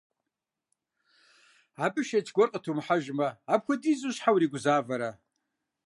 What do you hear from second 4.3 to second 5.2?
уригузавэрэ?